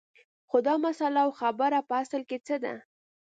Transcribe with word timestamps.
خو 0.49 0.57
دا 0.67 0.73
مسله 0.85 1.19
او 1.25 1.31
خبره 1.41 1.79
په 1.89 1.93
اصل 2.01 2.21
کې 2.29 2.37
څه 2.47 2.55
ده 2.63 2.73